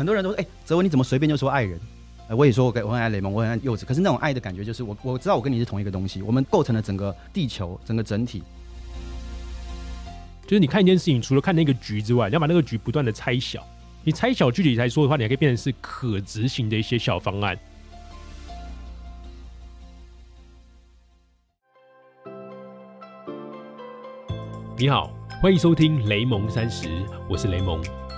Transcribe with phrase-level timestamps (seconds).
[0.00, 1.78] 很多人都说，哎、泽文你怎么随便就说爱人？
[2.26, 8.42] 呃我也说我跟我很爱雷蒙，我很爱柚子，可是那种爱的感觉就是我我知道我跟你是同一个东西，我们构成了整个地球整个整体。
[10.44, 13.62] 就是你看一件事情，除了看那个局之外，你要把那个局不断的拆小。
[14.02, 17.58] 你拆小具体来说的话，你还可以变成是可执行的一些小方案。
[24.78, 25.12] 你好，
[25.42, 26.88] 欢迎收听雷蒙三十，
[27.28, 27.78] 我是雷蒙。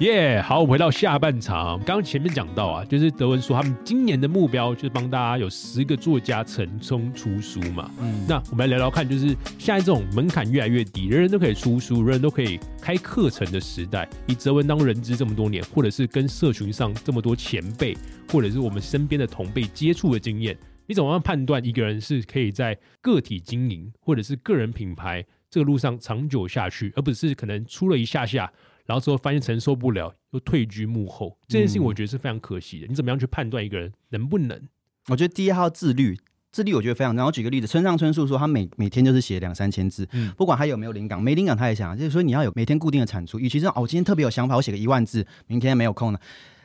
[0.00, 1.78] 耶好，我们回到下半场。
[1.80, 7.90] 刚刚前面讲到啊，就是德文说他们今年的目标就是帮大家有十个作家成功出书嘛。
[8.00, 9.26] 嗯，那我们来聊聊看，就是
[9.58, 17.94] 现在这种门槛越来越低，人人都可以出书，人人都可以开课程的时代，以泽文当人资这么多年，或者是跟社群上这么多前辈，
[18.30, 28.50] 或者是我们身边的同辈接触的经验，你怎么样判断一个人是可以在个体经营或者是个人品牌这个路上长久下去，而不是可能出了一下下，
[28.90, 32.88] 然后之后发现承受不了，又退居幕后，这件事情我觉得是非常可惜的。
[32.88, 34.60] 你怎么样去判断一个人能不能？
[35.06, 36.18] 我觉得第一要自律，
[36.50, 37.26] 自律我觉得非常重要。
[37.26, 43.38] 我举个例子，村上春树说他每每天就是写两三千字，嗯不管他有没有灵感，没灵感他也想，就是说你要有每天固定的产出。
[43.38, 46.20] 与其说哦，我今天特别有想法，我写个一万字，明天没有空了。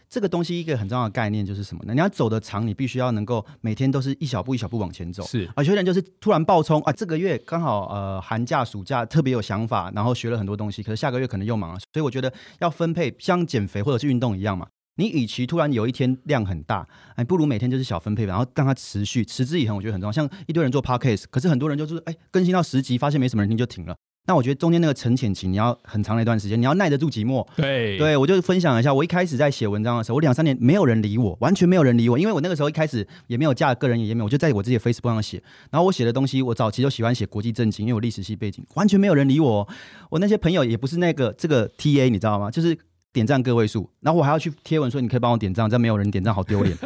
[0.10, 1.94] 这个东西一个很重要的概念就是什么呢？
[1.94, 5.24] 你要走得长，你必须要能够每天都是一小步一小步往前走。
[5.24, 14.68] 是啊，有些人就是突然爆冲啊，这个月刚好呃寒假暑假特别有想法，然后学了很多东西，可是下个月可能又忙了，所以我觉得要分配，像减肥或者是运动一样嘛。
[14.98, 20.12] 你与其突然有一天量很大，哎，不如每天就是小分配，然后让它持续持之以恒，我觉得很重要。
[20.12, 23.94] 像一堆人做 podcast，可是很多人就是哎更新到十集，发现没什么人听就停了。
[24.28, 27.46] 那我觉得中间那个沉潜期，你要很长的一段时间，你要耐得住寂寞。
[27.56, 39.68] 对对，我就分享一下，我一开始在写文章的时候，我两三年没有人理我，完全没有人理我，因为我那个时候一开始也没有架个人页面，我就在我自己的 Facebook 上写，然后我写的东西，我早期就喜欢写国际政经，因为我历史系背景，完全没有人理我哦。
[40.10, 42.50] 我那些朋友也不是那个这个 TA，你知道吗？
[42.50, 42.78] 就是。
[43.16, 46.78] 点赞个位数，然后我还要去贴文说你可以帮我点赞，这样没有人点赞好丢脸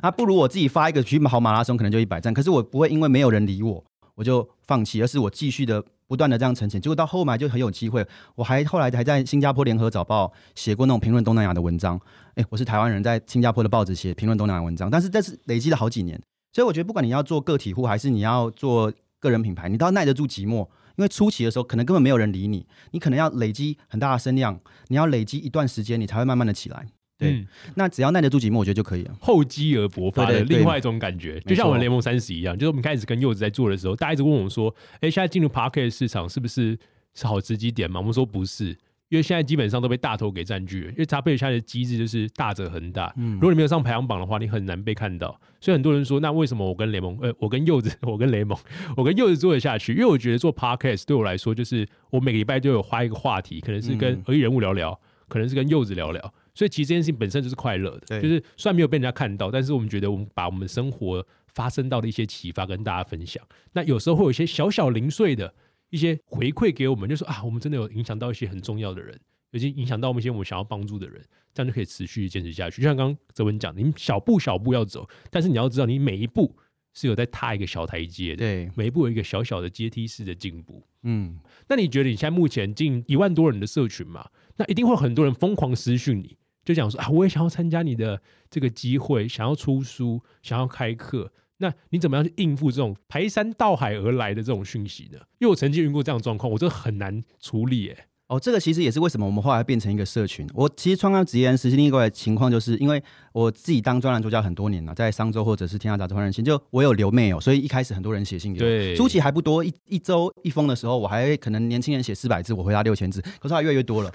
[0.00, 0.10] 啊！
[0.10, 2.32] 不如我自己发一个去跑马拉松，可能就一百赞。
[2.32, 6.80] 可是我不会因为没有人理我，我就放弃，而是我继续的不断的这样存钱。
[6.80, 12.00] 结果到后来就很有机会，我还后来还在新加坡联合早报写过那种评论东南亚的文章。
[12.36, 16.20] 诶，我是台湾人，在新加坡的报纸写评论东南亚文章，但是这是累积了好几年。
[16.52, 20.68] 所以我觉得，不管你要做个体户，还是你要做个人品牌，你都要耐得住寂寞。
[20.96, 26.86] 因为初期的时候，可能根本没有人理你，你可能要累积很大的声量，你要累积一段时间，你才会慢慢的起来。
[27.18, 29.14] 对，嗯那只要耐得住寂寞，我觉得就可以了。
[29.20, 36.76] 厚积而薄发的另外一种感觉，就像我们联盟三十一样，就是我们开始跟柚子在做的时候，大家一直问我们说：“哎、现在进入 p a r k e t 市场是不是
[37.14, 38.76] 是好时机点嘛？”我们说不是，
[39.08, 40.90] 因为现在基本上都被大头给占据了。
[40.90, 45.40] 因为 p 现在的机制就是大者恒大，嗯如果你没有上排行榜的话，你很难被看到。
[45.60, 48.58] 所以很多人说，那为什么我跟雷蒙，呃，我跟柚子，我跟雷蒙，
[48.96, 49.92] 我跟柚子做得下去？
[49.94, 54.98] 因为我觉得做 podcast 对我来说，就是我每个礼拜都有花一个话题，可能是跟嗯而已人物聊聊，
[55.28, 56.34] 可能是跟柚子聊聊。
[56.54, 63.44] 所以其实这件事情本身就是快乐的，对就是虽然没有被人家看到，但是我们觉得我们把我们生活发生到的一些启发跟大家分享。
[63.72, 65.52] 那有时候会有一些小小零碎的
[65.90, 69.18] 一些回馈给我们，就说啊，我们真的有影响到一些很重要的人，
[69.52, 71.20] 已经影响到我们一些我们想要帮助的人，
[71.52, 72.82] 这样就可以持续坚持下去。
[72.82, 76.56] 就像刚刚泽文讲的，你小步小步要走，但是你要知道，你每一步
[76.92, 80.84] 是有在踏一个小台阶的，对，每一步有一个小小的阶梯式的进步。
[81.02, 81.38] 嗯，
[81.68, 91.32] 那你觉得你现在目前近一万多人的社群嘛，那一定会有很多人疯狂私讯你，就讲说啊，我也想要参加你的这个机会，想要出书，想要开课。
[91.58, 95.18] 那你怎么样去应付这种排山倒海而来的这种讯息呢？
[95.38, 97.88] 因为我曾经遇过这样的状况，我真的很难处理。
[97.88, 100.48] 诶，哦，这个其实也是为什么我们后来变成一个社群。
[100.54, 103.02] 我其实创刊职业人实习另外一个情况，就是因为
[103.32, 108.66] 我自己当专栏作家很多年了，在商周或者是天下杂志、换人信，就我有留 mail，所以一开始很多人写信给我。
[108.66, 113.20] 对，初期还不多，一一周一封的时候，我还可能年轻人写四百字，我回答六千字。
[113.38, 114.10] 可是后来越来越多了，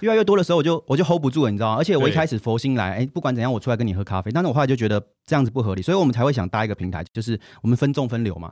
[0.00, 1.76] 越来越多的时候，我就我就 hold 不住了，你知道吗？
[1.76, 4.32] 而且我一对开始佛心来，哎，不管怎样，我出来跟你喝咖啡。
[4.32, 8.50] 但是我后来就觉得这样子不合理，所以我们才会想搭一个平台，就是我们分众分流嘛。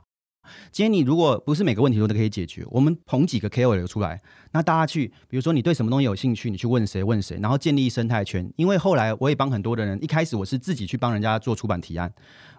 [0.71, 8.51] 今天你如果不是每个问题都可以解决，我们捧几个 KOL 出来，那大家去，比如说你对什么东西有兴趣，你去问谁问谁，然后建立生态圈。
[8.55, 12.11] 因为后来我也帮很多的人，一开始我是自己去帮人家做出版提案，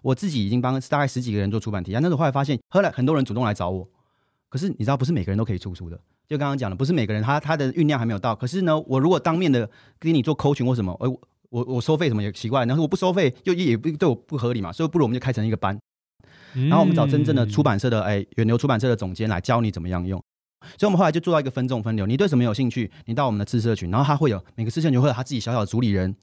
[0.03, 3.89] 我自己已经帮大概十几个人做出版提案，但是后来发现，后来很多人主动来找我，
[4.49, 6.01] 可是你知道，不是每个人都可以出书的。
[6.29, 15.77] 就刚刚讲的，不是每个人他他的酝酿还没有到，可是呢，我如果当面的跟你做 coaching 或什么，哎，我我我收费什么也奇怪，然后我不收费又也不对我不合理嘛，所以不如我们就开成一个班，
[16.55, 20.23] 然后我们找真正的出版社的哎远流出版社的总监来教你怎么样用。
[20.77, 22.07] 所以，我们后来就做到一个分众分流。
[22.07, 26.15] 你对什么有兴趣，你到我们的自社群，然后他会有每个自社群会有他自己小小的主理人，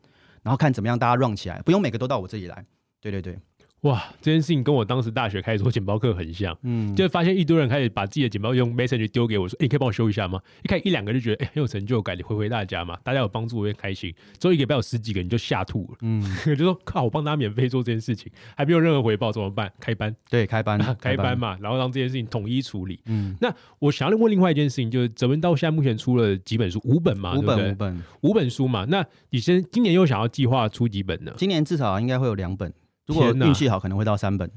[0.43, 2.63] 然后看怎么样大家 run 起来，不用每个都到我这里来。
[3.01, 3.39] 对对对。
[3.81, 14.11] 哇，这件事情跟我当时大学开始做简报课很像，嗯，就发现一堆人开始把自己的简报用 message 丢给我，说：“哎，你可以帮我修一下吗？”一看一两个就觉得哎很有成就感，你回回大家嘛，大家有帮助我也开心。
[14.39, 19.71] 之后一个礼拜有十几个，你就吓吐了，嗯， 就说靠，我帮大家免费做这件事情，还没有任何回报，怎么办？
[19.79, 22.99] 开班， 对，开班， 开班嘛，然后让这件事情统一处理。
[23.05, 28.85] 嗯，那我想要问另外一件事情，就是泽文到现在目前出了几本书，五本嘛，五本，五本，五本书嘛。
[28.85, 31.31] 那你先今年又想要计划出几本呢？
[31.37, 32.73] 今年至少应该会有两本。
[33.07, 34.49] 如果运气好，可能会到三本。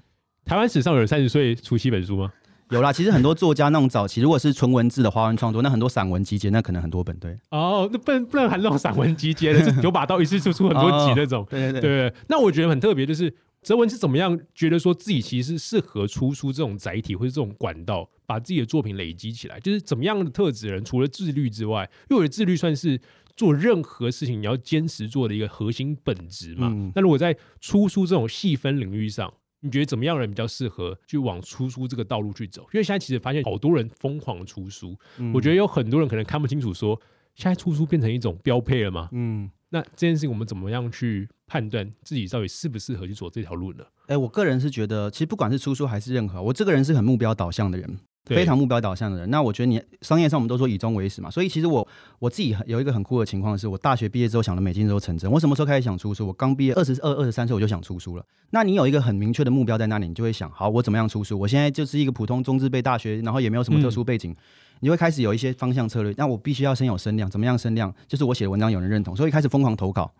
[0.44, 2.32] 台湾史上有三十岁出七本书吗？
[2.70, 7.16] 有啦，其实很多作家那种早期，如果是纯文字的华文创作，那很多散文集结，那可能很多本。
[7.18, 11.46] 对，哦，那不能不能含那种散文集结的，九把刀一次出出很多集那种。
[11.50, 12.14] 对对对。
[12.28, 13.32] 那我觉得很特别，就是
[13.62, 23.00] 哲文是怎么样觉得说自己其实适合出书这种载体或者这种管道，把自己的作品累积起来，就是怎么样的特质人，除了自律之外，因为我的自律算是。
[23.36, 26.68] 做任何事情，你要坚持做的一个核心本质嘛。
[26.94, 32.62] 那如果在出书这种细分领域上，你觉得怎么样人比较适合去往出书这个道路去走？
[32.72, 34.96] 因为现在其实发现好多人疯狂出书，
[35.34, 37.00] 我觉得有很多人可能看不清楚，说
[37.34, 39.08] 现在出书变成一种标配了嘛？
[39.12, 43.84] 嗯，那这件事情我们怎么样去判断自己到底适不适合去走这条路呢？
[44.06, 47.98] 哎，我个人是觉得，其实不管是出书还是任何，我这个人是很目标导向的人。
[48.26, 51.86] 非常目标导向的人，那我觉得你商业上我们都说以终为始嘛，所以其实我
[52.18, 55.30] 我自己有一个很酷的情况是，我大学毕业之后想的每件事都成真。
[55.30, 56.26] 我什么时候开始想出书？
[56.26, 58.24] 我刚毕业二十二、二十三岁我就想出书了。
[58.50, 61.38] 那你有一个很明确的目标在那里，你就会想，好，我怎么样出书？
[61.38, 64.34] 我现在就是一个普通中资辈大学，然后也没有什么特殊背景，
[64.80, 66.14] 你会开始有一些方向策略。
[66.16, 67.92] 那我必须要先有声量，怎么样声量？
[68.06, 70.12] 就是我写的文章有人认同，所以开始疯狂投稿。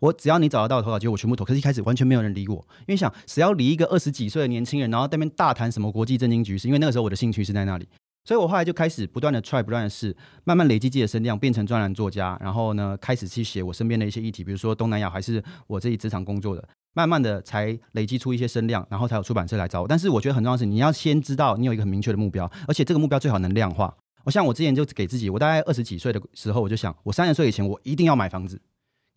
[0.00, 1.44] 我只要你找得到投稿机会，我全部投。
[1.44, 6.66] 可是一开始完全没有人理我，因为想谁要理一个二十几岁的年轻人，然后那边大谈什么国际政经局势？
[6.66, 7.86] 因为那个时候我的兴趣是在那里。
[8.22, 10.14] 所以我后来就开始不断的 try，不断的试，
[10.44, 12.38] 慢慢累积自己的声量，变成专栏作家。
[12.40, 16.68] 然后呢，开始去写我身边的一些议题，比如说东南亚，还是我自己职场工作的。
[16.92, 19.88] 慢慢的才累积出一些声量，然后才有出版社来找我。
[19.88, 23.94] 但是我觉得很重要的是，你要先知道你有一个很明确的目标，而且这个目标最好能量化。
[24.24, 28.60] 我像我之前就给自己，我大概二十几岁的时候，我就想，我三十岁以前我一定要买房子。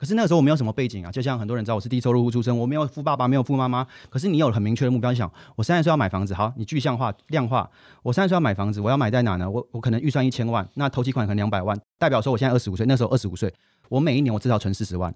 [0.04, 3.88] 可是那个时候我没有什么背景啊，就像很多人知道我是低收入户出身，我没有富爸爸，没有富妈妈。
[4.10, 7.72] 可是你有很明确的目标，你想我三十岁要买房子，好，你具象化、量化。
[8.02, 9.50] 我三十岁要买房子，我要买在哪呢？
[9.50, 13.54] 我我可能预算一千万，那头期款可能两百万，代表说我现在二十五岁，那时候二十五岁，
[13.88, 15.16] 我每一年我至少存四十万，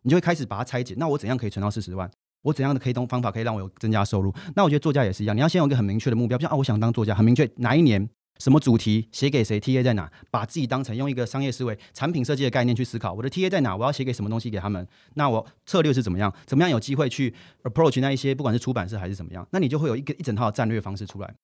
[0.00, 0.94] 你就会开始把它拆解。
[0.96, 2.10] 那我怎样可以存到四十万？
[2.40, 4.32] 我怎样的可以动方法可以让我有增加收入？
[4.56, 8.08] 那我觉得作家也是一样，你要先有一个很明确的目标，像啊，我想当作家，很明确哪一年。
[8.42, 10.10] 什么主题写给谁？T A 在哪？
[10.28, 13.12] 把自己当成用一个商业思维、产品设计的概念去思考。
[13.12, 13.76] 我的 T A 在哪？
[13.76, 14.84] 我要写给什么东西给他们？
[15.14, 16.34] 那我策略是怎么样？
[16.44, 19.46] 怎么样有机会去 approach 那一些不管是出版社还是怎么样？
[19.52, 21.34] 那你就会有一个一整套的战略方式出来。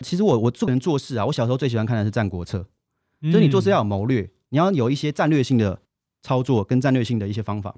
[0.00, 2.66] 其实我我做人做事啊，我小时候最喜欢看的是《战国策》，
[3.32, 5.80] 就是你做事要有谋略，你要有一些战略性的
[6.24, 7.76] 操作跟战略性的一些方法。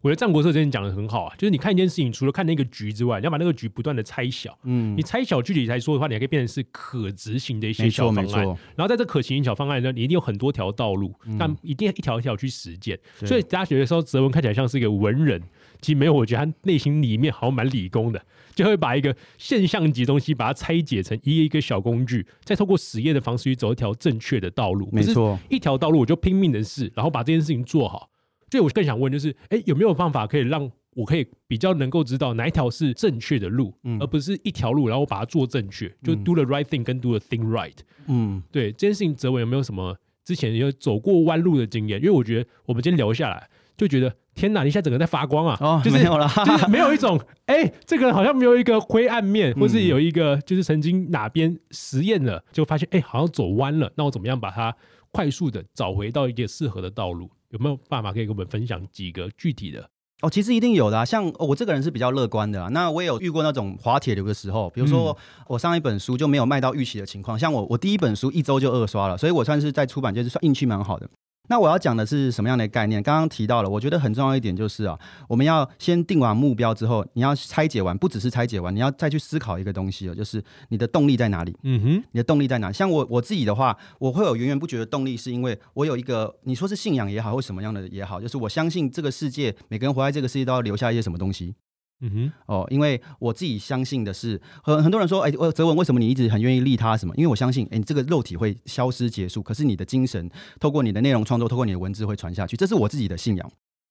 [0.00, 4.56] 我觉得《战国策》之前讲的很好啊，就是你看一件事情，除了看那个局之外，你要把那个局不断的拆小。
[4.62, 8.44] 嗯，你拆小具体来说的话，你还可以变成是可执行的一些小方案。
[8.76, 12.98] 然后在这可行小方案呢，你一定有很多条道路，但一定要一条一条去实践。
[13.24, 15.42] 所以大家学的时候，泽文看起来像是一个文人，
[15.80, 18.22] 其实没有，我觉得他内心里面好像蛮理工的，
[18.54, 24.88] 就会把一个现象级东西把它拆解成一个一个小工具，再透过实验的方式去走一条正确的道路。
[24.92, 28.08] 没错，一条道路我就拼命的试，然后把这件事情做好。
[28.50, 37.76] 所以，我更想问，就是，哎，有没有办法可以让我可以比较能够知道哪一条是正确的路，而不是一条路，然后我把它做正确，就 do the right thing 跟 do the thing right。
[38.06, 42.00] 嗯，对，这件事情，泽伟有没有什么之前有走过弯路的经验？
[42.00, 45.56] 因为我觉得我们今天聊下来，就觉得天哪，你现在整个在发光啊！
[45.60, 54.74] 哦，没有了，就是没有一种，哎，这个好像没有一个灰暗面，或是有一个就是曾经哪边实验了，就发现，哎，好像走弯了，那我怎么样把它
[55.12, 57.30] 快速的找回到一个适合的道路？
[57.50, 59.88] 有没有办法可以跟我们分享几个具体的？
[60.20, 61.06] 哦，其实一定有的。
[61.06, 64.68] 像我这个人是比较乐观的，那我也有遇过那种滑铁卢的时候。
[64.70, 67.38] 比如说，我上一本书就没有卖到预期的情况。
[67.38, 71.08] 像我，我第一本书一周就二刷了，所以我算是在出版界是算运气蛮好的。
[71.48, 73.02] 那我要讲的是什么样的概念？
[73.02, 81.56] 刚刚提到了，我觉得很重要一点就是啊，我们要先定完目标之后，你要拆解完，不只是拆解完，你要再去思考一个东西哦，就是你的动力在哪里？
[81.62, 82.70] 嗯哼，你的动力在哪？
[82.70, 91.54] 像我我自己的话，我会有源源不绝的动力，是因为我有一个你说是信仰也好，或什么样的也好，就是我相信这个世界每个人活在这个世界都要留下一些什么东西。
[92.00, 96.96] 嗯哼，哦，因为我自己相信的是，很很多人说，哎，泽文为什么你一直很愿意利他？
[96.96, 97.12] 什么？
[97.16, 103.50] 因为我相信，哎，你这个肉体会消失结束，可是你的精神透过你的内容创作，透过你的文字会传下去，这是我自己的信仰。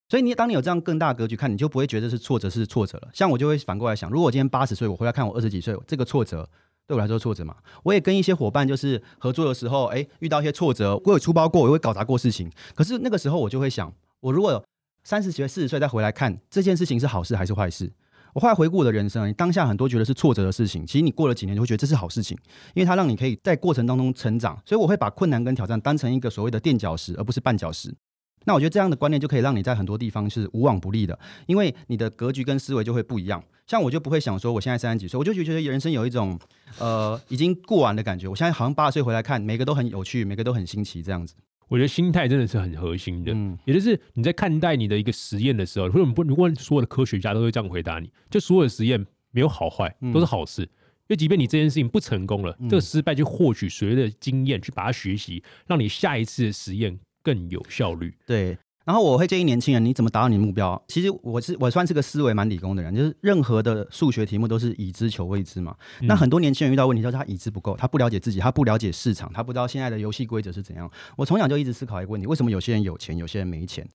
[0.10, 3.10] 所以你当你有这样更大格局看，你就不会觉得是挫折是挫折了。
[3.14, 6.50] 像我就会反过来想，如果我今天八十岁，我回来看我二十几岁，这个挫折
[6.88, 7.58] 对我来说挫折嘛？
[7.84, 12.50] 我也跟一些伙伴就是合作的时候，哎，遇到一些挫折，我有出包过，我会搞砸过事情。
[12.74, 14.64] 可是那个时候我就会想，我如果
[15.08, 17.90] 三十岁、四十岁再回来看这件事情是好事还是坏事？
[18.34, 22.38] 我后来回顾我的人生，当下很多觉得是挫折的事情，其实你过了几年就会觉得这是好事情，
[22.74, 24.62] 因为它让你可以在过程当中成长。
[24.66, 27.96] 所以我会把困难跟挑战当成一个所谓的垫脚石，而不是绊脚石。
[28.44, 33.42] 那我觉得这样的观念就可以让你在很多地方是无往不利的，因为你的格局跟思维就会不一样。
[33.66, 36.38] 像我就不会想说我现在三十几岁，我就觉得人生有一种
[36.80, 38.28] 呃已经过完的感觉。
[38.28, 41.34] 我现在好像八十岁回来看，每个都很有趣，每个都很新奇，这样子。
[41.68, 50.62] 我觉得心态真的是很核心的，嗯，也就是你在看待你的一个实验的时候，或者不，如果所有的科学家都会这样回答你，就所有的实验没有好坏，都是好事。
[50.62, 58.14] 因为即便你这件事情不成功了，这个失败就获取所谓的经验，去把它学习，让你下一次的实验更有效率。
[58.26, 58.58] 对。
[58.88, 60.82] 然后我会建议年轻人，你怎么达到你的目标？
[60.88, 65.76] 其实我是我算是个思维蛮理工的人，就是任何的数学题目都是已知求未知嘛。
[66.04, 70.90] 那很多年轻人遇到问题，就是他已知不够，他不了解自己，他不了解市场，他不知道现在的游戏规则是怎样。
[71.18, 73.86] 我从小就一直思考一个问题：为什么有些人有钱，有些人没钱？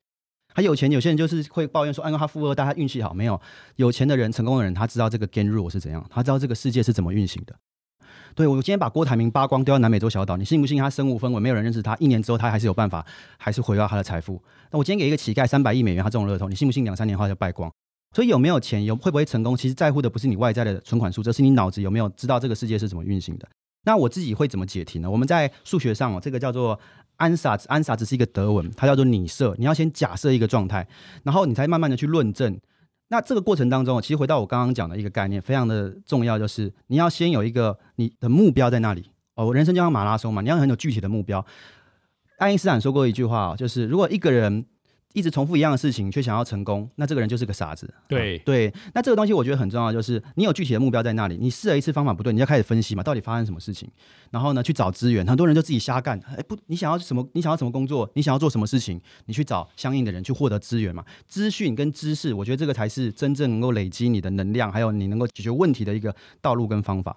[0.55, 3.15] 他有钱，有些人就是会抱怨说，哎，他富二代，他运气好。
[3.15, 3.41] 没有
[3.77, 7.57] 有钱的人，成功的人，他知道这个 game rule 是怎样，他知道这个世界是怎么运行的。
[8.35, 13.05] 对我今天把郭台铭扒光丢到南美洲小岛，你信不信他身无分文，没有人认识他，一年之后他还是有办法，
[13.37, 14.43] 还是回到他的财富？
[14.71, 17.71] 那我今天给一个乞丐三百亿美元，他中了乐透，你信不信两三年后就败光？
[18.15, 23.49] 所以有没有钱，有会不会成功，其实在乎的不是你外在的存款数，这是你脑子有没有知道这个世界是怎么运行的。
[23.85, 25.11] 那我自己会怎么解题呢？
[25.11, 26.79] 我们在数学上哦，这个叫做
[27.17, 30.87] 安萨兹，安萨兹是一个德文，它叫做拟设，你要先假设一个状态，
[31.23, 32.59] 然后你才慢慢的去论证。
[33.13, 39.53] 那这个过程当中，其实回到我刚刚讲的一个概念，非常的重要，就是你要先有一个你的目标在那里哦。
[39.53, 41.45] 人生就像马拉松嘛，你要很有具体的目标。
[42.39, 44.65] 爱因斯坦说过一句话，就是如果一个人
[45.13, 47.93] 一直重复一样的事情，却想要成功，那这个人就是个傻子。
[48.09, 53.89] 对对，那这个东西我觉得很重要，就是你有具体的目标在那里，你试了一次方法不对，你要开始分析嘛，到底发生什么事情，
[54.31, 55.27] 然后呢去找资源。
[55.27, 57.27] 很多人就自己瞎干，哎不，你想要什么？
[57.33, 58.11] 你想要什么工作？
[58.15, 59.01] 你想要做什么事情？
[59.27, 61.05] 你去找相应的人去获得资源嘛。
[61.27, 67.17] 资讯跟知识，我觉得这个才是真正能够累积你的能量，还有你能够解决问题的一个道路跟方法。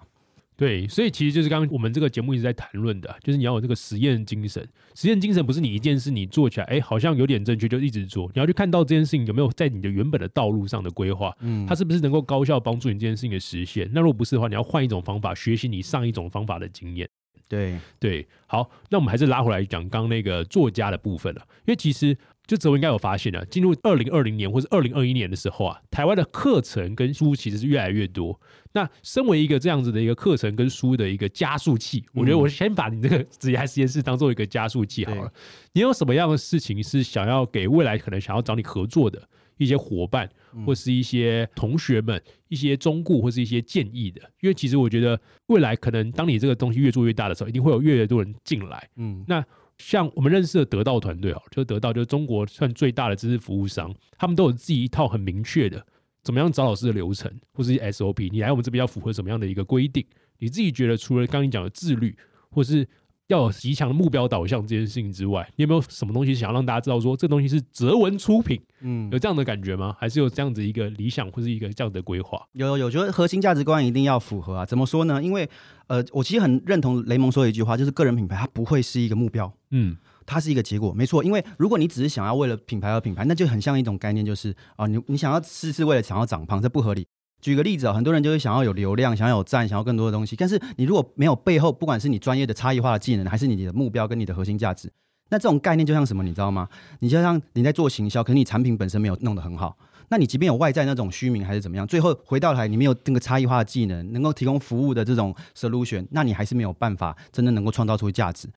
[0.56, 4.66] 对，所以其实就是刚刚我们这个节目一直在谈论的，就是你要有这个实验精神。
[4.94, 8.30] 实验精神不是你一件事你做起来，哎，好像有点正确就一直做。
[8.34, 13.86] 你要去看到这件事情有没有在你的原本的道路上的规划，嗯，它是不是能够高效帮助你这件事情的实现？
[13.92, 17.06] 那如果不是的话，你要换一种方法学习你上一种方法的经验。
[17.48, 22.16] 对对，好，那我们还是拉回来讲刚刚那个作家的部分了，因为其实。
[22.46, 28.40] 就泽文应该有发现了，进入二零二零年或者二零二一年的时候啊，台湾的课程跟书其实是越来越多。
[28.72, 35.32] 那身为一个这样子的一个课程跟书的一个加速器，我觉得我先把你这个 职业实验室当做一个加速器好了。
[35.72, 39.20] 你有什么样的事情是想要给未来可能想要找你合作的
[39.56, 40.30] 一些伙伴，
[40.64, 44.20] 或是一些同学们一些忠顾或是一些建议的？
[44.40, 48.88] 因为其实我觉得未来可能当你这个东西越做越大的时候，一定会有越来越多人进来。
[48.94, 49.44] 嗯，那。
[49.78, 55.86] 像我们认识的得到团队哦，就得到就是中国算最大的知识服务商，他们都有自己一套很明确的
[56.22, 58.30] 怎么样找老师的流程，或是 SOP。
[58.30, 60.04] 你来我们这边要符合什么样的一个规定？
[60.38, 62.16] 你自己觉得除了刚刚你讲的自律，
[62.50, 62.88] 或是？
[63.28, 67.00] 要有极强的目标导向这件事情之外，你有没有什么东西想要让大家知道？
[67.00, 69.94] 说这东西是哲文出品，嗯，有这样的感觉吗？
[69.98, 72.40] 还是有这样子一个理想或是一个这样的规划？
[72.52, 74.64] 有有有，觉得核心价值观一定要符合啊。
[74.64, 75.22] 怎么说呢？
[75.22, 75.48] 因为
[75.88, 81.22] 呃，我其实很认同雷蒙说的一句话，就是个人品牌它不会是一个目标，嗯，它是一个结果，没错。
[81.22, 87.06] 因为如果你只是想要为了品牌而品牌，那就很像一种概念，就是啊，你你想要吃是为了想要长胖，这不合理。
[87.46, 90.34] 举个例子啊，很多人就会想要有流量，想要有赞，想要更多的东西。
[90.34, 94.92] 但是你如果没有背后，不管是你专业的差异化的技能，还是你的目标跟你的核心价值，
[95.30, 96.68] 那这种概念就像什么，你知道吗？
[96.98, 108.48] 你就像你在做行销，可是你产品本身没有弄得很好，那你即便有外在那种虚名还是怎么样，最后回到来你没有那个差异化的技能，能够提供服务的这种 solution，那你还是没有办法真的能够创造出价值。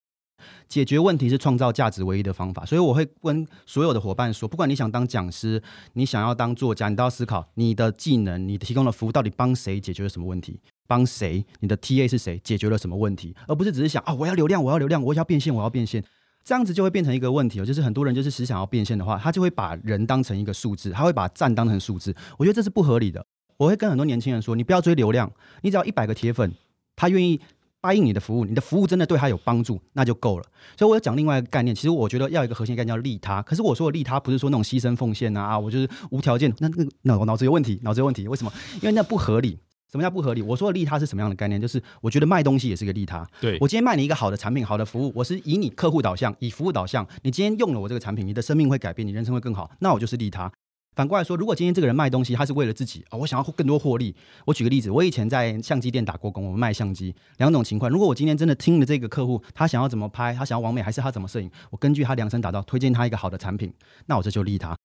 [0.67, 5.61] 解决问题是创造价值唯一的方法，所以我会跟所有的伙伴说，不管你想当讲师，
[5.93, 16.03] 你想要当作家，你都要思考你的技能，你提供的服务到底帮谁解决了什么问题，帮谁，你的 TA 是谁，解决了什么问题，而不是只是想啊，我要流量，我要流量，我要变现，我要变现，
[16.43, 23.25] 这样子就会变成一个问题哦，就是很多人就是只想要变现的话，他就会把人当成一个数字，他会把赞当成数字，我觉得这是不合理的。
[23.57, 25.31] 我会跟很多年轻人说，你不要追流量，
[25.63, 26.53] 你只要一百个铁粉，
[26.95, 27.39] 他愿意。
[27.81, 30.45] 答应你的服务，你的服务真的对他有帮助，那就够了。
[30.77, 33.41] 所以我要讲另外一个概念，其实我觉得要一个核心概念叫利他。
[33.41, 38.27] 可是我说的利他不是说那种牺牲奉献啊，我就是无条件，那那脑脑子有问题，脑子有问题。
[38.27, 38.51] 为什么？
[38.81, 39.59] 因为那不合理。
[39.91, 40.41] 什么叫不合理？
[40.43, 41.59] 我说的利他是什么样的概念？
[41.59, 43.27] 就是我觉得卖东西也是一个利他。
[43.41, 47.03] 对我今天卖你一个好的产品、好的服务，我是以你客户导向、以服务导向。
[47.23, 50.51] 你今天用了我这个产品，你的生命会改变，你人生会更好，那我就是利他。
[50.99, 54.13] 反过来说，如果今天这个人卖东西，他是为了自己啊、我想要更多获利。
[54.43, 57.89] 我举个例子，我以前在相机店打过工，我们卖相机，两种情况。
[57.89, 63.73] 如果我今天真的听了这个客户，他想要怎么拍，他想要完美，还是他怎么摄影，我根据他量身打造，推荐他一个好的产品，
[64.07, 64.75] 那我这就利他。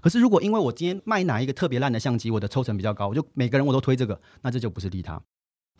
[0.00, 5.20] 可是如果因为我今天卖哪一个特别烂的相机，我的抽成比较高，我就每个人我都推这个，那这就不是利他。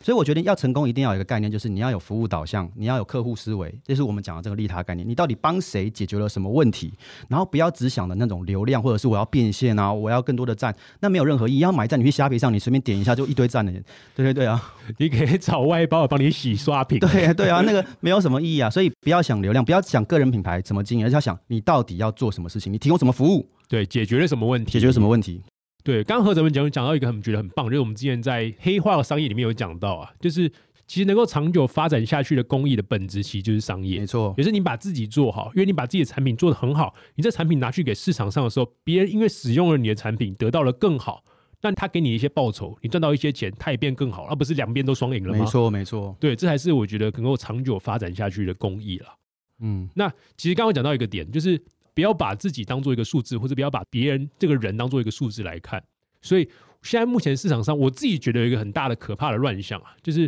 [0.01, 5.07] 所以我觉得要成功，一定要有一个概念，就是你要有服务导向，你要有客户思维，这是我们讲的这个利他概念。
[5.07, 6.93] 你到底帮谁解决了什么问题？
[7.27, 11.59] 然后不要只想的那种流量，或者是我要变现啊，我要更多的赞，那没有任何意义。
[11.59, 13.83] 要买赞，你去虾皮上，你随便点一下就一堆赞的人，
[14.15, 16.99] 对对对啊，你可以找外包帮你洗刷屏。
[16.99, 18.69] 对对啊，那个没有什么意义啊。
[18.69, 24.71] 所以不要想流量，不要想个人品牌怎么经营，而是要想你到底要做什么事情，你提供什么服务，对，解决了什么问题？
[24.71, 25.41] 解决什么问题。
[25.83, 30.49] 对，刚刚何哲文讲讲到一个很觉得很棒，就是我们之前在黑化的商业里面有讲到啊，就是
[30.87, 34.05] 其实能够长久发展下去的公益的本质，其实就是商业没。
[34.05, 41.23] 错，也是你把自己做好，因为你把自己的产品做得很好，你这产品拿去给市场上的时候，别人因为使用了你的产品得到了更好，
[41.59, 45.39] 但他给你一些报酬，你赚到一些钱，他也变更好，而不是两边都双赢了吗？
[45.39, 46.15] 没，错，没错。
[46.19, 49.07] 对，这才是我觉得能够长久发展下去的公益了。
[49.61, 51.61] 嗯，那其实刚刚讲到一个点，就是
[52.01, 55.83] 不要把自己当做一个数字，或者不要把别人这个人当做一个数字来看。
[56.19, 56.49] 所以
[56.81, 60.27] 现在目前市场上，我自己觉得有一个很大的可怕的乱象啊，就是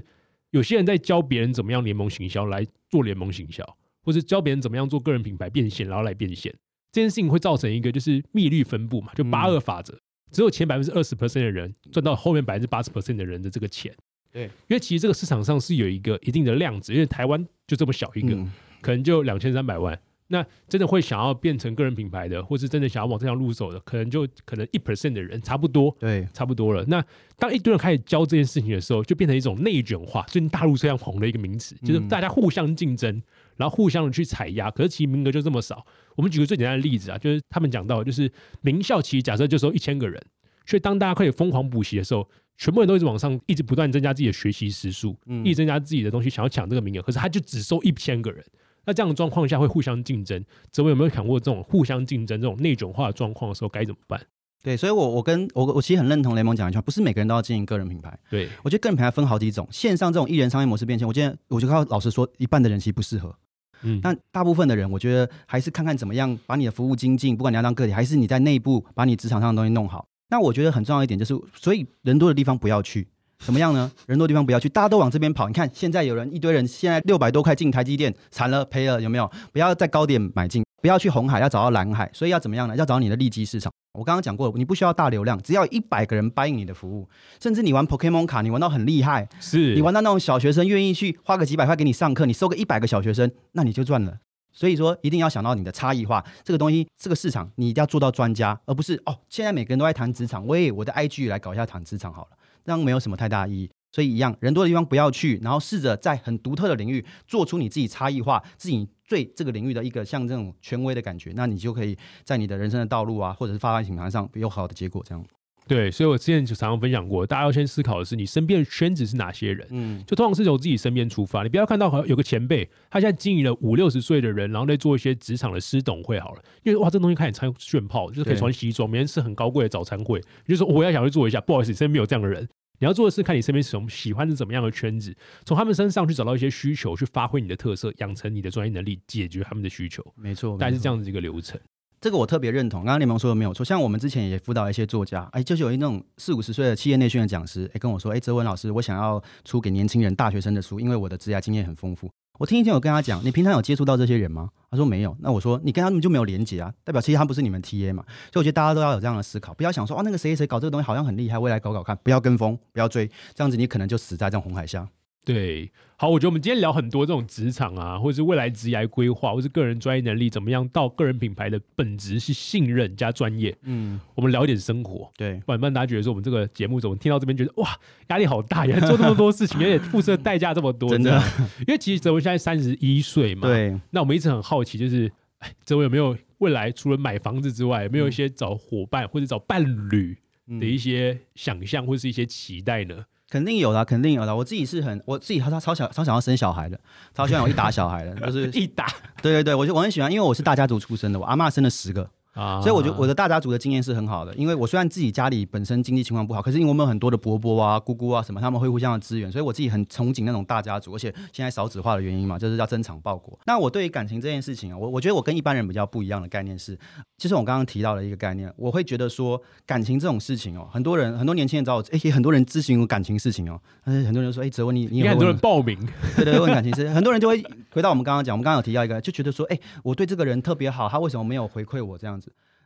[0.51, 3.65] 有些人在教别人怎么样联盟行销来做联盟行销，
[4.03, 6.53] 或者教别人怎么样做个人品牌变现，然后来变现。
[6.91, 9.97] 这件事情会造成一个就是密律分布嘛，就八二法则，
[10.31, 13.91] 只有前百分之二十 percent 的人赚到后面百分之八十 percent 的人的这个钱。
[14.31, 18.51] 对，因为其实这个市场上是有一个一定的量值，因为台湾就这么小一个，嗯
[18.81, 19.99] 可能就两千三百万。
[20.33, 26.83] 那真的会想要变成个人品牌的，或是真的想要往这条路走的，可能就可能一 percent 的人差不多，对，差不多了。
[26.87, 27.05] 那
[27.37, 33.21] 当一堆人开始教这件事情的时候，就变成一种内卷化，最近大陆这样红的一个名词，就是嗯大家互相竞争，
[33.57, 34.71] 然后互相的去踩压。
[34.71, 35.85] 可是其实名额就这么少。
[36.15, 40.19] 我们举个最简单的例子啊，就是他们讲到，就是名校其实假设就收一千个人，
[40.65, 48.43] 所以当大家开始疯狂补习的时候，全部人都一直往上，一直不断增加自己的学习时数，嗯一直增加自己的东西，想要抢这个名额，可是他就只收一千个人。
[48.85, 54.19] 那这样的状况下会互相竞争，泽文有没有想过这种互相竞争、这种内卷化的状况的时候该怎么办？
[54.63, 58.17] 对，所以我我跟我我其实很认同雷蒙讲一句话，不是每个人都要经营个人品牌。
[58.29, 63.35] 对，我觉得个人品牌分好几种，线上这种艺人商业模式变现，我今天我就靠老实说，一半的人其实不适合。
[63.81, 70.07] 嗯，但大部分的人，我觉得还是看看怎么样把你的服务精进，不管你要当个体，还是你在内部把你职场上的东西弄好。
[70.29, 73.05] 那我觉得很重要一点就是，所以人多的地方不要去。
[73.39, 73.91] 怎么样呢？
[74.05, 75.47] 人多的地方不要去，大家都往这边跑。
[75.47, 79.29] 你看现在有人一堆人，现在六百多块进台积电，惨了赔了，有没有？
[79.51, 82.09] 不要在高点买进，不要去红海，要找到蓝海。
[82.13, 82.75] 所以要怎么样呢？
[82.75, 83.71] 要找你的利基市场。
[83.93, 87.07] 我刚刚讲过，你不需要大流量，只要一百个人答应你的服务，
[87.39, 94.17] 甚至你玩 Pokemon 卡，你玩到很厉害，是你玩到那种小学生愿意去花个几百块给你上课，你收个一百个小学生，那你就赚了。
[94.51, 103.69] 所以说，一定要想到你的差异化，这个东西，这个市场你一定要做到专家，而不是哦，现在每个人都在谈职场，我也我的 IG 来搞一下谈职场好了，这样没有什么太大意义。
[103.91, 115.03] 所以一样，人多的地方不要去，然后试着在很独特的领域做出你自己差异化，自己最这个领域的一个像这种权威的感觉，那你就可以在你的人生的道路啊，或者是发展品牌上有好的结果。
[115.05, 115.23] 这样，
[115.67, 119.67] 对，所以我之前就常常分享过，大家要先思考的是你身边的圈子是哪些人。
[119.71, 132.47] 嗯，就通常是从自己身边出发，你不要看到好像有个前辈，他现在经营了五六十岁的人，然后在做一些职场的私董会好了，因为哇，这东西看起来超炫炮，就是可以穿西装，每天吃很高贵的早餐会，你就说我要想去做一下，不好意思，身边没有这样的人。
[132.79, 141.57] 你要做的是看你身边什么喜欢是怎么样的圈子，从他们身上去找到一些需求，去发挥你的特色，养成你的专业能力，解决他们的需求，没错，没错大概是这样子一个流程。
[142.03, 143.63] 这个我特别认同，刚刚联盟说的没有错。
[143.63, 152.09] 像我们之前也辅导一些作家，哎，就是有一那种四五十岁的企业内训的讲师，哎，跟我说，哎，泽文老师，我想要出给年轻人、大学生的书，因为我的职业经验很丰富。
[152.39, 154.49] 我听一听，我跟他讲，你平常有接触到这些人吗？
[154.69, 155.15] 他说没有。
[155.21, 158.03] 那我说，你跟他们就没有连接啊，代表其实他不是你们 TA 嘛。
[158.33, 164.85] 所以我觉得大家都要有这样的思考，不要想说，哦，那个谁谁谁搞这个东西好像很厉害，未来搞搞看，不要跟风，不要追，这样子你可能就死在这种红海下。
[165.25, 173.55] 对，好，我觉得我们今天聊很多这种职场啊，或者是未来职业规划，或是个人专业能力怎么样，到个人品牌的本质是信任加专业。
[173.61, 177.69] 嗯，我们聊一点生活，对，不然不然大家觉得说我们这个节目怎么听到这边觉得哇
[178.09, 181.23] 压力好大，原来做这么多事情， 而且付出的代价这么多，真的。
[181.59, 183.47] 因为其实泽文现在三十一岁嘛，。
[183.47, 185.09] 对，那我们一直很好奇，就是
[185.39, 193.05] 哎，泽文有没有未来除了买房子之外，有没有一些找伙伴或者找伴侣嗯的一些想象或是一些期待呢？
[193.33, 194.35] 肯定有啦，肯定有啦。
[194.35, 196.79] 我自己是很，我自己超超想超想要生小孩的，
[197.15, 198.85] 超喜欢有一打小孩的，就是 一打
[199.23, 213.37] 对对对，我就我很喜欢，因为我是大家族出身的，我阿嬷生了十个，啊，所以我觉得我的大家族的经验是很好的，因为我虽然自己家里本身经济情况不好，可是因为我们有很多的伯伯啊、姑姑啊什么，他们会互相的支援，所以我自己很憧憬那种大家族，而且现在少子化的原因嘛，就是要争产报国。
[213.45, 216.77] 那我对于感情这件事情啊，我我觉得我跟一般人比较不一样的概念是，
[217.17, 225.77] 就是我刚刚提到的一个概念，我会觉得说感情这种事情哦，很多人很多年轻人找我，哎、也很多人咨询我感情事情哦，呃很多人说，哎、哲文你你有很多人报名，
[226.15, 232.22] 对对，问感情事，很多人就会回到我们刚刚讲，我们刚刚有提到一个，就觉得说，哎、我对这个人特别好，他为什么没有回馈我这样子？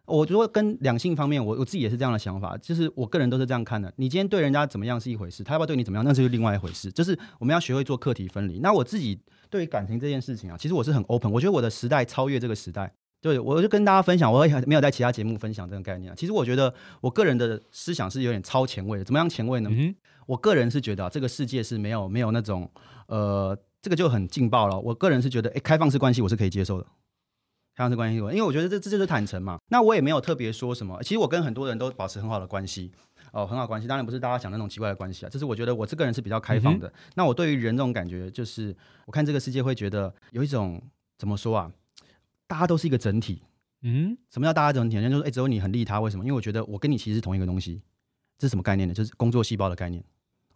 [0.08, 3.94] 我觉得跟两性方面，我我自己也是这样的想法，就是我个人都是这样看的。
[3.98, 6.90] 你今天对人家怎么样是一回事，他要不要对你怎么样，那是另外一回事。
[6.92, 8.60] 就是我们要学会做课题分离。
[8.60, 12.92] 那我自己对于感情这件事情啊，其实我是很 open，我觉得我的时代超越这个时代。
[13.20, 16.16] 对，我就跟大家分享，我也没有在其他节目分享这个概念啊。
[16.16, 19.04] 其实我觉得我个人的思想是有点超前卫的。
[19.04, 19.70] 怎么样前卫呢？
[19.74, 19.94] 嗯，
[20.28, 22.72] 我个人是觉得、啊、这个世界是没有没有那种
[23.08, 24.80] 呃，这个就很劲爆了。
[24.80, 26.86] 我个人是觉得，哎，开放式关系我是可以接受的。
[27.78, 29.60] 开放式关系，因为我觉得这这就是坦诚嘛。
[29.68, 31.00] 那我也没有特别说什么。
[31.04, 32.92] 其实我跟很多人都保持很好的关系，
[33.32, 33.88] 哦，很好关系。
[33.88, 36.92] 当然不是大家想的那种奇怪的关系啊，这是我觉得我这个人是比较开放的。
[37.14, 40.82] 那我对于人这种感觉，就是我看这个世界会觉得有一种
[41.20, 41.72] 怎么说啊，
[42.48, 43.44] 大家都是一个整体。
[43.84, 44.96] 嗯，什么叫大家整体？
[44.96, 46.26] 人家就说，哎，只有你很利他，为什么？
[46.26, 47.80] 因为我觉得我跟你其实是同一个东西。
[48.40, 48.94] 这是什么概念呢？
[48.94, 50.04] 就是工作细胞的概念。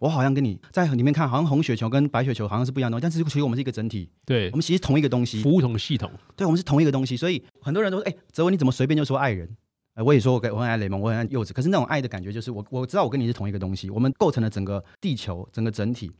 [0.01, 5.43] 我好像跟你在里面看，好像红雪球跟白雪球好像是不一样的东西，但是其实我们是一个整体，对我，们其实同一个东西。
[5.43, 7.15] 服务同系统，对，我们是同一个东西。
[7.15, 9.47] 所以很多人都说，哎、泽文你怎么随便就说爱人？
[9.93, 16.11] 呃，我也说我跟我很爱雷蒙，我很爱柚子，可是那种爱的感觉就是我我知道我跟你是同一个东西，我们构成了整个地球整个整体。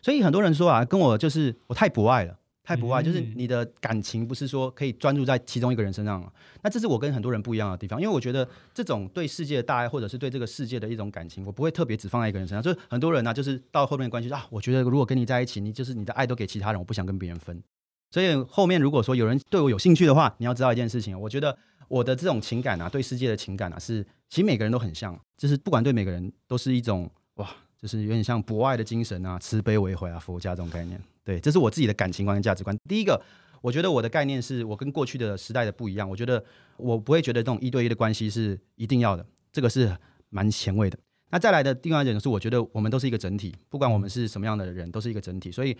[0.00, 2.38] 所以很多人说啊，跟我就是我太博爱了。
[2.66, 6.32] 太博爱，就是嗯你的感情不是说可以专注在其中一个人身上了。
[6.62, 12.60] 那这是我跟很多人不一样的地方，因为我觉得这种对世界的大爱，或者是对这个世界的一种感情，我不会特别只放在一个人身上。
[12.60, 17.62] 就是很多人呢、就是到后面的关系啊，我觉得如果跟你在一起，你就是你的爱都给其他人，我不想跟别人分。
[18.10, 27.48] 所以后面如果说有人对我有兴趣的话，你要知道一件事情，我觉得我的这种情感啊，对世界的情感啊，是其实每个人都很像，就是不管对每个人都是一种哇，
[27.80, 31.00] 就是有点像博爱的精神啊，慈悲为怀啊，佛家这种概念。
[31.26, 32.74] 对，这是我自己的感情观跟价值观。
[32.88, 33.20] 第一个，
[33.60, 36.42] 我觉得我的概念是我跟过去的时代的不一样，我觉得
[36.78, 39.94] 我不会觉得这种一对一的关系是一定要的，这个是
[40.30, 40.96] 蛮前卫的。
[41.30, 45.76] 那再来的另外一点是，我觉得我们都是一个整体，不管我们是什么样的人，都是一个整体，所以。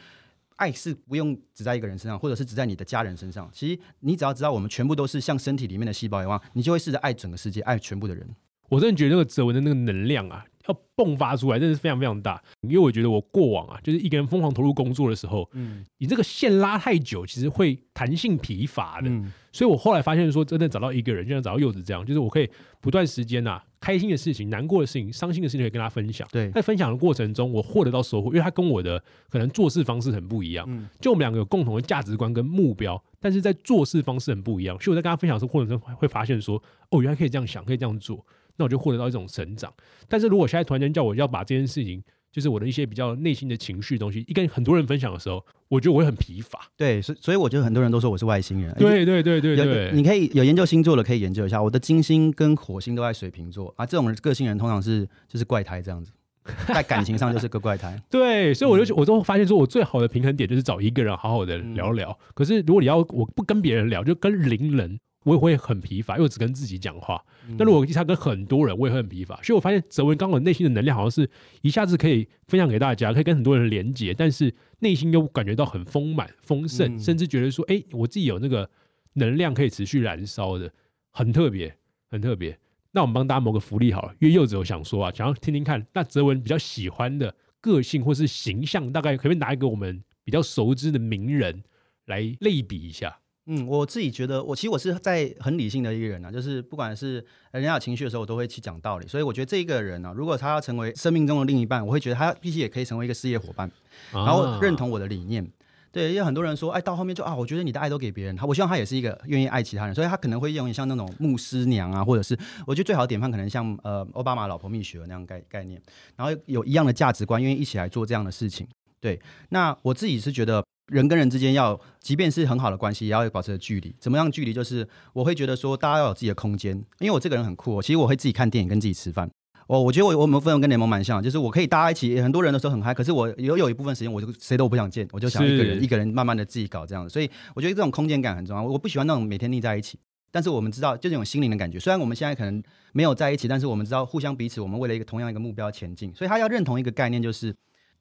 [0.58, 3.46] 爱是不用只在一个人身上，或者是只在你的家人身上。
[3.52, 8.26] 其实你只要知道，我们全部都是像身体里面的细胞一样，你就会试着爱整个世界，爱全部的人。
[8.70, 12.42] 我真的觉得那个哲文的那个能量啊，要迸发出来，真的是非常非常大。
[12.62, 19.08] 因为我觉得我过往啊，就是一个人疯狂投入工作的时候，嗯你这个线拉太久，其实会弹性疲乏的。
[19.08, 22.46] 嗯所以我后来发现说，真的找到一个人，就像找到柚子这样，就是我可以
[22.78, 26.28] 不断时间呐、啊，开心的事情、难过的事情、伤心的事情，可以跟他分享。
[26.30, 30.66] 对，在分享的过程中，我获得到收获，因为他跟我的可能做事方式很不一样。
[30.68, 34.78] 嗯就我们两个有共同的价值观跟目标，但是在做事方式很不一样。
[34.78, 38.22] 所以我在跟他分享的过程中，会发现说，哦，原来可以这样想，可以这样做，
[38.56, 39.72] 那我就获得到一种成长。
[40.08, 46.60] 但是如果现在突然间叫我要把这件事情，就是我的一些比较内心的情绪东西，一跟很多人分享的时候，我觉得我会很疲乏。
[46.76, 48.74] 对，所以所以我觉得很多人都说我是外星人。
[48.74, 51.62] 对对对对对，你可以有研究星座的可以研究一下。
[51.62, 56.12] 我的金星跟火星都在水瓶座啊，这种个性人通常是就是怪胎这样子，
[56.68, 57.98] 在感情上就是个怪胎。
[58.10, 62.16] 对，所以我就、我都发现说，我最好的平衡点就是找一个人好好的聊聊。
[62.34, 67.20] 可是如果你要我不跟别人聊，就跟邻人，我也会很疲乏，因为我只跟自己讲话。
[67.58, 69.34] 那、如果他跟很多人，我也会很疲乏。
[69.42, 71.28] 所以我发现泽文刚好内心的能量好像是
[71.62, 78.70] 一下子可以分享给大家，可以跟很多人连接，但是内心又感觉到很丰满、丰盛，嗯甚至觉得说，哎、我自己有那个
[79.14, 80.72] 能量可以持续燃烧的，
[81.10, 81.76] 很特别，
[82.08, 82.56] 很特别。
[82.92, 91.62] 那我们帮大家谋个福利好了，因为柚子有想说啊，想要听听看，那泽文比较喜欢的个性或是形象，大概可不可以拿一个我们比较熟知的名人
[92.06, 93.18] 来类比一下？
[93.46, 99.06] 嗯，我自己觉得，我其实我是在很理性的一个人啊，就是不管是人家有情绪的时候，我都会去讲道理。
[99.06, 103.70] 所以我觉得这一个人呢、啊，如果他要成为生命中的另一半，我会觉得他必须也可以成为一个事业伙伴，
[104.12, 105.48] 然后认同我的理念。
[105.92, 115.80] 对，因为很多人说，哎，到后面就啊，我觉得你的爱都给别人，他我希望他也是一个愿意爱其他人，所以他可能会用像那种牧师娘啊，或者是我觉得最好的典范可能像呃奥巴马老婆蜜雪儿那样概概念，
[116.16, 118.66] 然后有一样的价值观，愿意一起来做这样的事情。
[119.00, 123.94] 对，那我自己是觉得人跟人之间要，即便是很好的关系，也要保持距离。
[123.98, 124.52] 怎么样距离？
[124.52, 129.30] 就是我会觉得说，大家要有自己的空间，因为我这个人很酷、哦，其实我会自己看电影，跟自己吃饭。
[129.66, 137.12] 我我觉得我我们分跟联盟蛮像，就是我可以大家一起，很多人的时候很嗨，可是我有有一部分时间我就谁都不想见，我就想一个人一个人慢慢的自己搞这样子。
[137.12, 138.62] 所以我觉得这种空间感很重要。
[138.62, 139.98] 我不喜欢那种每天腻在一起。
[140.32, 141.78] 但是我们知道，就这种心灵的感觉。
[141.78, 146.12] 虽然我们现在可能没有在一起，但是我们知道互相彼此，我们为了一个同样一个目标前进。
[146.14, 147.54] 所以他要认同一个概念，就是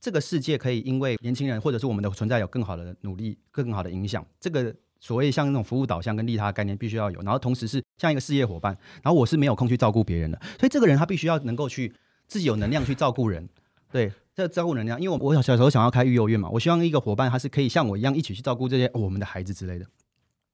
[0.06, 4.24] 这个世界可以因为年轻人或者是我们的存在有更好的努力、更好的影响。
[4.39, 11.91] 这个所谓像那种服务导向跟利他的概念必须要有，然后同时是像一个事业伙伴，然后我是没有空去照顾别人的，所以这个人他必须要能够去
[12.28, 13.50] 自己有能量去照顾人，
[13.91, 19.88] 对，这照顾能量，因为我我小时候想要开育幼院嘛，我希望一个伙伴他是可以像我一样一起去照顾这些、哦我们的孩子之类的，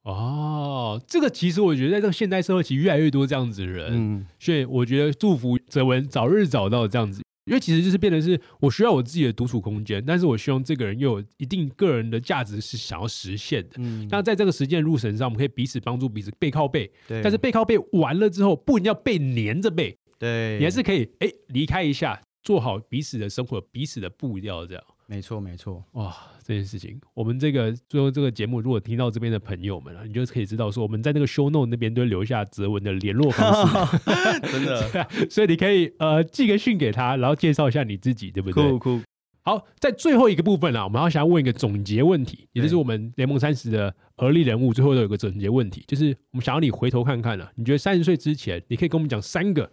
[0.03, 13.75] 哦，这个其实我觉得在这个现代社会，其实越来越多这样子的人，嗯，所以我觉得祝福泽文早日找到这样子，因为其实就是变成是我需要我自己的独处空间，但是我希望这个人又有一定个人的价值是想要实现的。
[13.77, 16.91] 嗯，那在这个实践路程上，我们可以彼此帮助彼此，背靠背。
[17.07, 24.83] 对，但是背靠背完了之后，不一定要背黏着背，对，你还是可以哎离开一下，做好彼此的生活，彼此的步调，这样。
[25.11, 33.99] 没错没错，哇，这件事情，我们这个最后这个节目，如果听到这边的朋友们啊，你就可以知道说，我们在那个 show note 那边都会留下泽文的联络方式，
[34.49, 35.09] 真的。
[35.29, 38.71] 所以你可以呃寄个讯给他，然后介绍一下你自己，对不对？
[38.71, 39.01] 酷酷，
[39.41, 49.69] 好，在最后一个部分啊，我们要想要问一个总结问题，也就是我们联盟三十的而立人物最后都有个总结问题，就是我们想要你回头看看啊，你觉得三十岁之前，你可以跟我们讲三个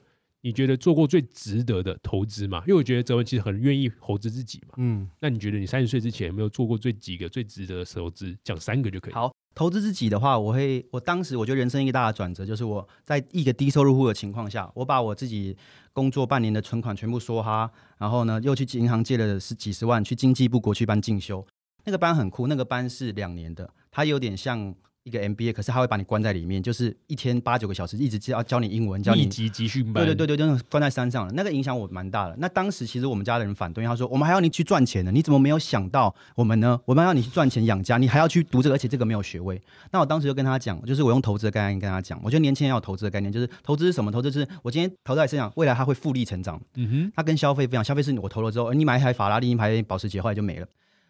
[0.49, 2.63] 你觉得做过最值得的投资吗？
[2.67, 4.73] 因为我觉得哲文其实很愿意投资自己嘛。
[4.79, 5.07] 嗯。
[5.21, 8.35] 那你觉得你三十岁之前有没有做过最几个最值得的投资？
[8.43, 15.55] 讲三个就可以。，好，投资自己的话，我会，我当时我觉得人生一个大的转折，就是我在一个低收入户的情况下，我把我自己
[15.93, 21.47] 工作半年的存款全部梭哈，然后呢，又去银行借了十几十万去经济部国区班进修。
[21.85, 24.75] 那个班很酷，那个班是两年的，它有点像
[25.09, 30.05] 一个 MBA，可是他会把你关在里面，就是一天八九个小时，一直教教你英文，教你密集集训班。
[30.05, 32.37] 对对对对，真的关在山上了，那个影响我蛮大的。
[32.38, 36.79] 那当时其实我们家的人反对，他说我们还要你去赚钱呢，你怎么没有想到我们呢？
[36.85, 39.61] 我们要你去赚钱养家，你还要去读这个，而且这个没有学位。
[39.90, 44.12] 那我当时就跟他讲，就是我用投资的概念跟他讲，我觉得年轻人要有投资的概念，就是投资是什么？
[44.12, 46.61] 投资就是我今天投在身上，未来它会复利成长。
[46.75, 50.66] 嗯哼，它跟消费不一样，消费是我投了之后，呃你买一台法拉利，一台保时捷，后来就没了。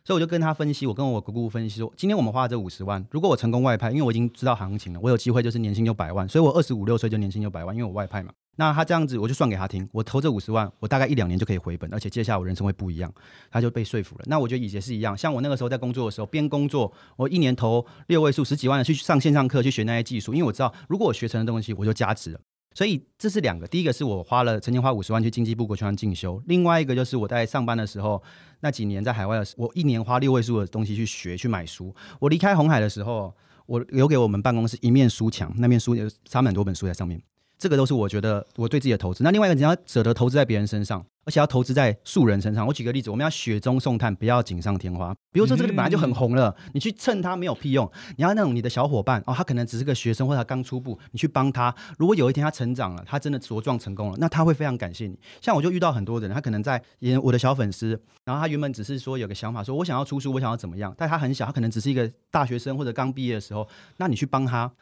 [0.08, 8.32] 所以我就跟他分析，我跟我姑姑分析说，今天我们花了这五十万，如果我成功外派，因为我已经知道行情了，我有机会就是年薪就百万，所以我二十五六岁就年薪就百万，因为我外派嘛。
[8.56, 13.12] 那他这样子，我就算给他听，我投这五十万，我大概一两年就可以回本，而且接下来我人生会不一样，
[13.50, 14.24] 他就被说服了。
[14.28, 22.40] 那我觉得以前是一样，像我那个时候在工作的时候，边工作，我一年投六位数十几万的去上线上课去学那些技术，因为我知道如果我学成的东西，我就加值了。
[22.78, 28.22] 所以这是两个，第一个是我花了曾经花五十万去经济部国学院进修，另外一个就是我在上班的时候
[28.60, 31.92] 那几年在海外的时候，我一年花六位数的东西去学去买书。
[32.20, 33.34] 我离开红海的时候，
[33.66, 37.20] 我留给我们办公室一面书墙，那面书有插满多本书在上面。
[37.58, 39.24] 这个都是我觉得我对自己的投资。
[39.24, 42.64] 那另外一个，你要舍得投资在别人身上，而且要投资在素人身上。
[42.66, 45.12] 我举个例子，我们要雪中送炭，不要锦上添花。
[45.32, 47.90] 比如说这个本来就很红了，你去蹭它没有屁用。
[48.16, 51.74] 你要那种你的小伙伴哦，他可能只是个学生或者他刚出步，你去帮他。
[51.98, 55.18] 如果有一天他成长了，他真的茁壮成功了，那他会非常感谢你。
[55.40, 64.72] 像我就遇到很多人，他可能在演我的小粉丝，然后他原本只是说有个想法，说我想要出书，我想要怎么样，但他很小，他可能只是一个大学生或者刚毕业的时候，那你去帮他。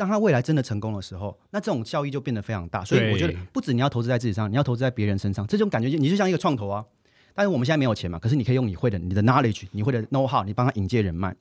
[0.00, 2.82] 当他未来真的成功的时候，那这种效益就变得非常大。
[2.82, 5.46] 所以我觉得，不止你要投资在自己上，你要投资在别人身上。
[5.46, 6.82] 这种感觉就你就像一个创投啊。
[7.34, 11.36] 但是我们现在没有钱嘛，可是你可以用你会的、你的 knowledge、你会的 know how，你帮他引荐人脉。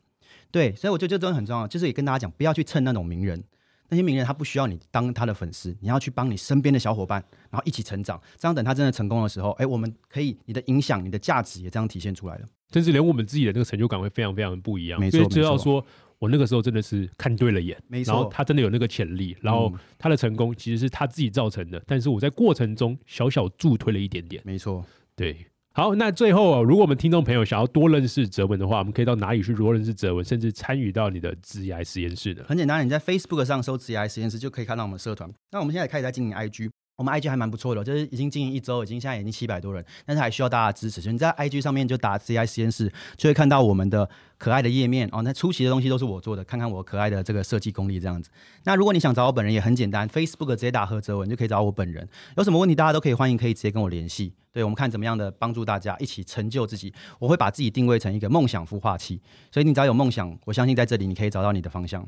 [0.51, 1.65] 对，所以我觉得这真的很重要。
[1.65, 3.41] 就是也跟大家讲，不要去蹭那种名人，
[3.87, 8.21] 那些名人他不需要你当他的粉丝，你要去帮你身边的小伙伴，然后一起成长。
[8.37, 12.45] 这样等他真的成功的时候，哎，我们可以你的影响、你的价值也这样体现出来了。
[12.73, 15.85] 甚至连我们自己的那个成就感会非常非常不一样，没错因为知道没错说
[16.19, 24.41] 我那个时候真的是看对了眼，没然后错，他真的有那个潜力，然后嗯他的成功其实是他自己造成的，但是我在过程中小小助推了一点点。
[24.45, 24.85] 没错。
[25.15, 32.43] 对，好，那最后啊，如果我们听众朋友想要多认识哲文的话，我们可以到哪里去多认识哲文，甚至参与到你的职涯实验室呢？
[32.47, 35.29] 很简单，你在 Facebook 上搜“职涯实验室”就可以看到我们社团。
[35.51, 40.99] 那我们现在也开始在经营 IG，我们 IG 还蛮不错的，就是已经经营一周，已经现在已经七百多人，但是还需要大家的支持。
[40.99, 44.07] 所以你在 IG 上面就打“CI 实验室”，就会看到我们的
[44.37, 45.21] 可爱的页面哦。
[45.21, 48.29] 那出席的东西都是我做的，看看我可爱的这个设计功力这样子。
[48.65, 52.05] 那如果你想找我本人也很简单，Facebook 直接打何泽文就可以找我本人。
[52.35, 54.33] 有什么问题大家都可以欢迎可以直接跟我联系。
[54.51, 56.93] 对我们看怎么样的帮助大家一起成就自己。
[57.17, 62.05] 我会把自己定位成一个梦想孵化器，所以你只要有梦想，我相信在这里你可以找到你的方向。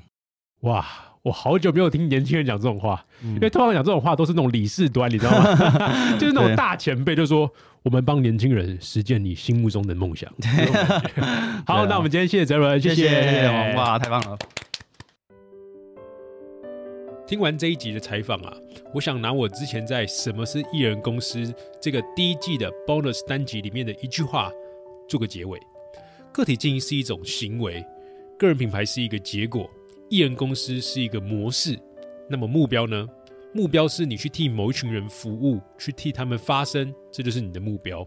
[0.62, 0.86] 哇，
[1.24, 6.18] 我好久没有听年轻人讲这种话，嗯因为通常讲这种话都是那种理事端，你知道吗？
[6.18, 7.52] 就是那种大前辈就说
[7.84, 10.32] 我们帮年轻人实践你心目中的梦想。
[11.68, 14.38] 好，那我们今天谢谢哲文，谢谢谢谢，哇，太棒了！
[17.28, 18.54] 听完这一集的采访啊，
[18.94, 21.38] 我想拿我之前在《什么是艺人公司》
[21.80, 24.52] 这个第一季的 bonus 单集里面的一句话
[25.08, 25.60] 做个结尾：
[26.34, 27.86] 个体经营是一种行为，
[28.38, 29.70] 个人品牌是一个结果，
[30.12, 31.80] 艺人公司是一个模式。
[32.30, 33.08] 那么目标呢？
[33.54, 38.06] 目标是你去替某一群人服务，去替他们发声，这就是你的目标。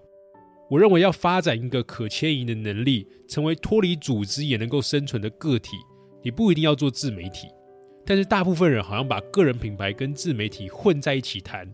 [0.69, 5.77] 我认为要发展一个可迁移的能力，成为脱离组织也能够生存的个体，
[6.23, 7.49] 你不一定要做自媒体。
[8.05, 11.67] 但是大部分人好像把个人品牌跟自媒体混在一起谈，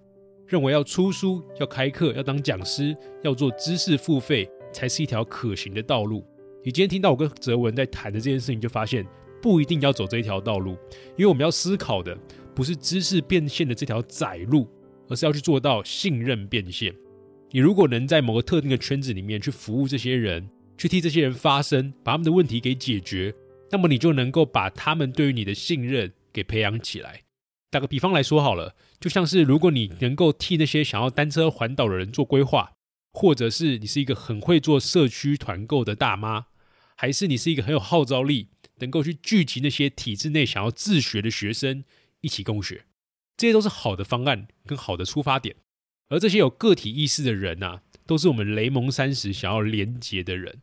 [0.46, 6.24] 认为要出书、要开课、要当讲师、要做知识付费才是一条可行的道路。
[6.62, 9.04] 你今天听到我跟泽文在谈的这件事情，就发现
[9.42, 10.72] 不一定要走这一条道路，
[11.16, 12.16] 因为我们要思考的
[12.54, 14.68] 不是知识变现的这条窄路，
[15.08, 16.94] 而是要去做到信任变现。
[17.50, 20.48] 你如果能在某个特定的圈子里面去服务这些人，
[20.78, 23.34] 去替这些人发声，把他们的问题给解决，
[23.70, 26.12] 那么你就能够把他们对于你的信任。
[26.32, 27.22] 给培养起来。
[27.72, 32.70] 打个比方来说好了，就像是如果你能够替那些想要单车环岛的人做规划，
[33.12, 36.46] 或者是你是一个很会做社区团购的大妈，
[36.96, 38.50] 还是你是一个很有号召力，
[38.80, 41.84] 能够去聚集那些体制内想要自学的学生
[42.20, 42.84] 一起共学，
[43.36, 45.56] 这些都是好的方案跟好的出发点。
[46.08, 50.60] 而这些有个体意识的人呐，都是我们雷蒙三十想要连接的人。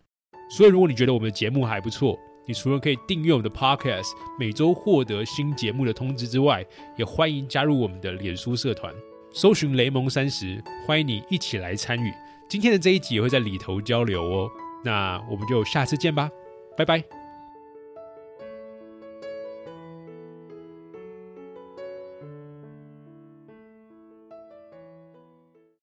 [0.49, 6.65] 所以，如果你觉得我们的节目还不错，你除了可以订阅我们的 Podcast，每周获得新节目的通知之外，
[6.97, 8.93] 也欢迎加入我们的脸书社团，
[9.34, 12.13] 搜寻雷蒙三十，欢迎你一起来参与。
[12.49, 14.49] 今天的这一集也会在里头交流哦。
[14.86, 16.30] 那我们就下次见吧，
[16.77, 17.16] 拜拜。